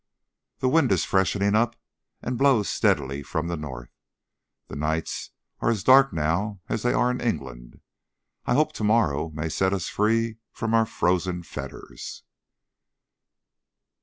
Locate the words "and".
2.23-2.35